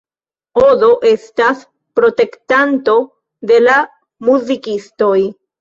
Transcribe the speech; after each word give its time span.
Odo 0.61 0.87
estas 1.09 1.61
protektanto 2.01 2.97
de 3.53 3.63
la 3.67 3.77
muzikistoj. 4.31 5.17